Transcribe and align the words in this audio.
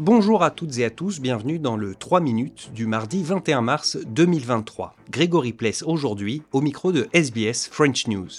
Bonjour 0.00 0.42
à 0.42 0.50
toutes 0.50 0.78
et 0.78 0.86
à 0.86 0.88
tous, 0.88 1.20
bienvenue 1.20 1.58
dans 1.58 1.76
le 1.76 1.94
3 1.94 2.20
minutes 2.20 2.70
du 2.72 2.86
mardi 2.86 3.22
21 3.22 3.60
mars 3.60 3.98
2023. 4.06 4.96
Grégory 5.10 5.52
Pless 5.52 5.82
aujourd'hui 5.82 6.42
au 6.52 6.62
micro 6.62 6.90
de 6.90 7.06
SBS 7.12 7.68
French 7.70 8.06
News. 8.06 8.30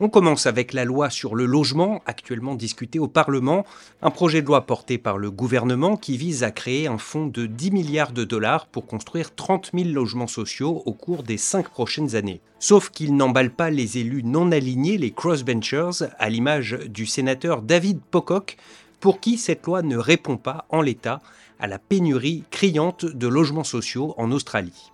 On 0.00 0.08
commence 0.08 0.46
avec 0.46 0.72
la 0.72 0.86
loi 0.86 1.10
sur 1.10 1.34
le 1.34 1.44
logement, 1.44 2.00
actuellement 2.06 2.54
discutée 2.54 2.98
au 2.98 3.08
Parlement, 3.08 3.66
un 4.00 4.10
projet 4.10 4.40
de 4.40 4.46
loi 4.46 4.64
porté 4.64 4.96
par 4.96 5.18
le 5.18 5.30
gouvernement 5.30 5.98
qui 5.98 6.16
vise 6.16 6.42
à 6.42 6.50
créer 6.50 6.86
un 6.86 6.96
fonds 6.96 7.26
de 7.26 7.44
10 7.44 7.70
milliards 7.70 8.12
de 8.12 8.24
dollars 8.24 8.68
pour 8.68 8.86
construire 8.86 9.34
30 9.34 9.72
000 9.74 9.90
logements 9.90 10.26
sociaux 10.26 10.82
au 10.86 10.92
cours 10.92 11.22
des 11.22 11.36
cinq 11.36 11.68
prochaines 11.68 12.16
années. 12.16 12.40
Sauf 12.58 12.88
qu'il 12.88 13.14
n'emballe 13.14 13.50
pas 13.50 13.68
les 13.68 13.98
élus 13.98 14.22
non 14.22 14.52
alignés, 14.52 14.96
les 14.96 15.10
crossbenchers, 15.10 16.06
à 16.18 16.30
l'image 16.30 16.78
du 16.88 17.04
sénateur 17.04 17.60
David 17.60 18.00
Pocock, 18.10 18.56
pour 19.00 19.20
qui 19.20 19.36
cette 19.38 19.66
loi 19.66 19.82
ne 19.82 19.96
répond 19.96 20.36
pas 20.36 20.66
en 20.70 20.80
l'état 20.80 21.20
à 21.58 21.66
la 21.66 21.78
pénurie 21.78 22.44
criante 22.50 23.04
de 23.06 23.26
logements 23.26 23.64
sociaux 23.64 24.14
en 24.18 24.30
Australie. 24.32 24.92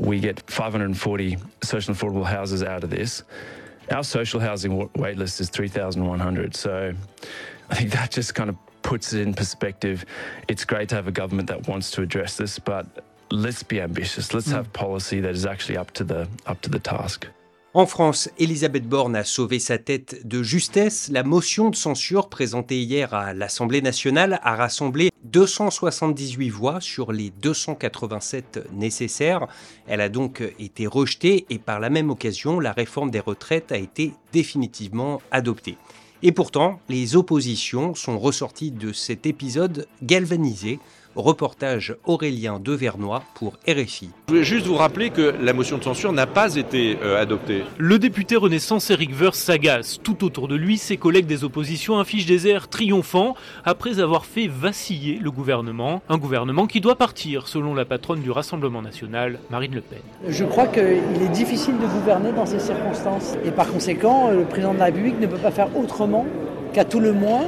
we 0.00 0.18
get 0.18 0.40
540 0.46 1.36
social 1.62 1.90
and 1.90 1.98
affordable 1.98 2.24
houses 2.24 2.62
out 2.62 2.82
of 2.82 2.90
this. 2.90 3.22
Our 3.90 4.02
social 4.02 4.40
housing 4.40 4.88
waitlist 4.96 5.40
is 5.40 5.50
3,100. 5.50 6.56
So 6.56 6.94
I 7.70 7.74
think 7.74 7.90
that 7.92 8.10
just 8.10 8.34
kind 8.34 8.48
of 8.48 8.56
puts 8.82 9.12
it 9.12 9.20
in 9.20 9.34
perspective. 9.34 10.04
It's 10.48 10.64
great 10.64 10.88
to 10.90 10.94
have 10.94 11.06
a 11.06 11.12
government 11.12 11.48
that 11.48 11.68
wants 11.68 11.90
to 11.92 12.02
address 12.02 12.36
this, 12.36 12.58
but 12.58 12.86
let's 13.30 13.62
be 13.62 13.80
ambitious. 13.80 14.32
Let's 14.32 14.48
mm. 14.48 14.52
have 14.52 14.72
policy 14.72 15.20
that 15.20 15.34
is 15.34 15.44
actually 15.44 15.76
up 15.76 15.90
to 15.92 16.04
the 16.04 16.28
up 16.46 16.60
to 16.62 16.70
the 16.70 16.78
task. 16.78 17.26
En 17.72 17.86
France, 17.86 18.28
Elisabeth 18.36 18.88
Borne 18.88 19.14
a 19.14 19.22
sauvé 19.22 19.60
sa 19.60 19.78
tête 19.78 20.26
de 20.26 20.42
justesse. 20.42 21.08
La 21.08 21.22
motion 21.22 21.70
de 21.70 21.76
censure 21.76 22.28
présentée 22.28 22.82
hier 22.82 23.14
à 23.14 23.32
l'Assemblée 23.32 23.80
nationale 23.80 24.40
a 24.42 24.56
rassemblé 24.56 25.10
278 25.22 26.48
voix 26.48 26.80
sur 26.80 27.12
les 27.12 27.30
287 27.30 28.70
nécessaires. 28.72 29.46
Elle 29.86 30.00
a 30.00 30.08
donc 30.08 30.42
été 30.58 30.88
rejetée 30.88 31.46
et 31.48 31.60
par 31.60 31.78
la 31.78 31.90
même 31.90 32.10
occasion, 32.10 32.58
la 32.58 32.72
réforme 32.72 33.12
des 33.12 33.20
retraites 33.20 33.70
a 33.70 33.78
été 33.78 34.14
définitivement 34.32 35.22
adoptée. 35.30 35.76
Et 36.24 36.32
pourtant, 36.32 36.80
les 36.88 37.14
oppositions 37.14 37.94
sont 37.94 38.18
ressorties 38.18 38.72
de 38.72 38.92
cet 38.92 39.26
épisode 39.26 39.86
galvanisées 40.02 40.80
Reportage 41.16 41.96
Aurélien 42.04 42.60
Devernois 42.60 43.22
pour 43.34 43.54
RFI. 43.68 44.10
Je 44.28 44.32
voulais 44.32 44.44
juste 44.44 44.66
vous 44.66 44.76
rappeler 44.76 45.10
que 45.10 45.34
la 45.40 45.52
motion 45.52 45.78
de 45.78 45.84
censure 45.84 46.12
n'a 46.12 46.26
pas 46.26 46.54
été 46.54 46.98
euh, 47.02 47.20
adoptée. 47.20 47.64
Le 47.78 47.98
député 47.98 48.36
Renaissance 48.36 48.90
Eric 48.90 49.12
Verse 49.12 49.38
s'agace. 49.38 49.98
Tout 50.02 50.24
autour 50.24 50.46
de 50.46 50.54
lui, 50.54 50.78
ses 50.78 50.96
collègues 50.96 51.26
des 51.26 51.42
oppositions 51.42 51.98
affichent 51.98 52.26
des 52.26 52.46
airs 52.46 52.68
triomphants 52.68 53.34
après 53.64 53.98
avoir 53.98 54.24
fait 54.24 54.46
vaciller 54.46 55.18
le 55.20 55.30
gouvernement. 55.30 56.02
Un 56.08 56.18
gouvernement 56.18 56.66
qui 56.66 56.80
doit 56.80 56.96
partir, 56.96 57.48
selon 57.48 57.74
la 57.74 57.84
patronne 57.84 58.20
du 58.20 58.30
Rassemblement 58.30 58.82
national, 58.82 59.40
Marine 59.50 59.74
Le 59.74 59.80
Pen. 59.80 59.98
Je 60.28 60.44
crois 60.44 60.68
qu'il 60.68 60.82
est 60.82 61.32
difficile 61.32 61.74
de 61.78 61.86
gouverner 61.86 62.32
dans 62.32 62.46
ces 62.46 62.60
circonstances. 62.60 63.36
Et 63.44 63.50
par 63.50 63.66
conséquent, 63.66 64.30
le 64.30 64.44
président 64.44 64.74
de 64.74 64.78
la 64.78 64.86
République 64.86 65.18
ne 65.20 65.26
peut 65.26 65.38
pas 65.38 65.50
faire 65.50 65.76
autrement 65.76 66.24
qu'à 66.72 66.84
tout 66.84 67.00
le 67.00 67.12
moins 67.12 67.46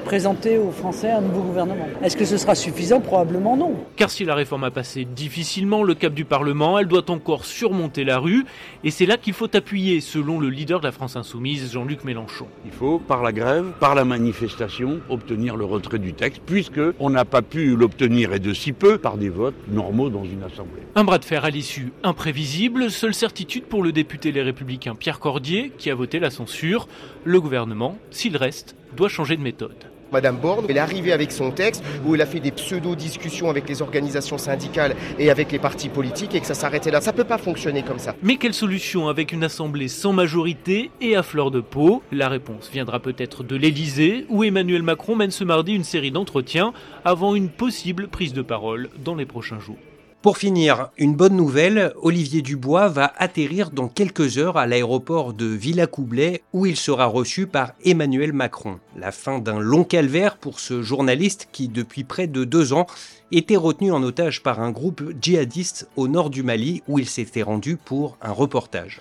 présenter 0.00 0.58
aux 0.58 0.70
Français 0.70 1.10
un 1.10 1.20
nouveau 1.20 1.42
gouvernement. 1.42 1.86
Est-ce 2.02 2.16
que 2.16 2.24
ce 2.24 2.36
sera 2.36 2.54
suffisant? 2.54 3.00
Probablement 3.00 3.56
non. 3.56 3.74
Car 3.96 4.10
si 4.10 4.24
la 4.24 4.34
réforme 4.34 4.64
a 4.64 4.70
passé 4.70 5.04
difficilement 5.04 5.82
le 5.82 5.94
cap 5.94 6.12
du 6.12 6.24
Parlement, 6.24 6.78
elle 6.78 6.86
doit 6.86 7.10
encore 7.10 7.44
surmonter 7.44 8.04
la 8.04 8.18
rue. 8.18 8.44
Et 8.84 8.90
c'est 8.90 9.06
là 9.06 9.16
qu'il 9.16 9.32
faut 9.32 9.54
appuyer, 9.54 10.00
selon 10.00 10.40
le 10.40 10.48
leader 10.48 10.80
de 10.80 10.86
la 10.86 10.92
France 10.92 11.16
Insoumise, 11.16 11.72
Jean-Luc 11.72 12.04
Mélenchon. 12.04 12.46
Il 12.64 12.72
faut, 12.72 12.98
par 12.98 13.22
la 13.22 13.32
grève, 13.32 13.66
par 13.78 13.94
la 13.94 14.04
manifestation, 14.04 15.00
obtenir 15.08 15.56
le 15.56 15.64
retrait 15.64 15.98
du 15.98 16.14
texte, 16.14 16.42
puisque 16.44 16.80
on 16.98 17.10
n'a 17.10 17.24
pas 17.24 17.42
pu 17.42 17.76
l'obtenir 17.76 18.32
et 18.32 18.38
de 18.38 18.52
si 18.52 18.72
peu 18.72 18.98
par 18.98 19.16
des 19.16 19.28
votes 19.28 19.54
normaux 19.68 20.10
dans 20.10 20.24
une 20.24 20.42
assemblée. 20.42 20.82
Un 20.94 21.04
bras 21.04 21.18
de 21.18 21.24
fer 21.24 21.44
à 21.44 21.50
l'issue 21.50 21.92
imprévisible. 22.02 22.90
Seule 22.90 23.14
certitude 23.14 23.64
pour 23.64 23.82
le 23.82 23.92
député 23.92 24.32
Les 24.32 24.42
Républicains 24.42 24.94
Pierre 24.94 25.20
Cordier, 25.20 25.72
qui 25.76 25.90
a 25.90 25.94
voté 25.94 26.18
la 26.18 26.30
censure. 26.30 26.88
Le 27.24 27.40
gouvernement, 27.40 27.98
s'il 28.10 28.36
reste, 28.36 28.76
doit 28.96 29.08
changer 29.08 29.36
de 29.36 29.42
méthode. 29.42 29.76
Madame 30.12 30.38
Borne, 30.38 30.66
elle 30.68 30.76
est 30.76 30.80
arrivée 30.80 31.12
avec 31.12 31.30
son 31.30 31.52
texte 31.52 31.84
où 32.04 32.14
elle 32.14 32.20
a 32.20 32.26
fait 32.26 32.40
des 32.40 32.50
pseudo-discussions 32.50 33.48
avec 33.48 33.68
les 33.68 33.80
organisations 33.80 34.38
syndicales 34.38 34.96
et 35.18 35.30
avec 35.30 35.52
les 35.52 35.58
partis 35.58 35.88
politiques 35.88 36.34
et 36.34 36.40
que 36.40 36.46
ça 36.46 36.54
s'arrêtait 36.54 36.90
là. 36.90 37.00
Ça 37.00 37.12
ne 37.12 37.16
peut 37.16 37.24
pas 37.24 37.38
fonctionner 37.38 37.82
comme 37.82 37.98
ça. 37.98 38.16
Mais 38.22 38.36
quelle 38.36 38.54
solution 38.54 39.08
avec 39.08 39.32
une 39.32 39.44
assemblée 39.44 39.88
sans 39.88 40.12
majorité 40.12 40.90
et 41.00 41.14
à 41.14 41.22
fleur 41.22 41.50
de 41.50 41.60
peau? 41.60 42.02
La 42.10 42.28
réponse 42.28 42.70
viendra 42.72 42.98
peut-être 42.98 43.44
de 43.44 43.56
l'Elysée 43.56 44.26
où 44.28 44.42
Emmanuel 44.42 44.82
Macron 44.82 45.14
mène 45.14 45.30
ce 45.30 45.44
mardi 45.44 45.74
une 45.74 45.84
série 45.84 46.10
d'entretiens 46.10 46.72
avant 47.04 47.34
une 47.34 47.48
possible 47.48 48.08
prise 48.08 48.32
de 48.32 48.42
parole 48.42 48.88
dans 49.04 49.14
les 49.14 49.26
prochains 49.26 49.60
jours. 49.60 49.78
Pour 50.22 50.36
finir, 50.36 50.90
une 50.98 51.14
bonne 51.14 51.34
nouvelle, 51.34 51.94
Olivier 52.02 52.42
Dubois 52.42 52.88
va 52.88 53.10
atterrir 53.16 53.70
dans 53.70 53.88
quelques 53.88 54.36
heures 54.36 54.58
à 54.58 54.66
l'aéroport 54.66 55.32
de 55.32 55.46
Villacoublay 55.46 56.42
où 56.52 56.66
il 56.66 56.76
sera 56.76 57.06
reçu 57.06 57.46
par 57.46 57.72
Emmanuel 57.86 58.34
Macron. 58.34 58.80
La 58.98 59.12
fin 59.12 59.38
d'un 59.38 59.58
long 59.58 59.82
calvaire 59.82 60.36
pour 60.36 60.60
ce 60.60 60.82
journaliste 60.82 61.48
qui, 61.52 61.68
depuis 61.68 62.04
près 62.04 62.26
de 62.26 62.44
deux 62.44 62.74
ans, 62.74 62.86
était 63.32 63.56
retenu 63.56 63.92
en 63.92 64.02
otage 64.02 64.42
par 64.42 64.60
un 64.60 64.72
groupe 64.72 65.02
djihadiste 65.22 65.88
au 65.96 66.06
nord 66.06 66.28
du 66.28 66.42
Mali 66.42 66.82
où 66.86 66.98
il 66.98 67.08
s'était 67.08 67.42
rendu 67.42 67.78
pour 67.78 68.18
un 68.20 68.32
reportage. 68.32 69.00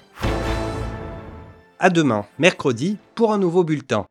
À 1.80 1.90
demain, 1.90 2.28
mercredi, 2.38 2.96
pour 3.16 3.34
un 3.34 3.38
nouveau 3.38 3.66
bulletin. 3.66 4.06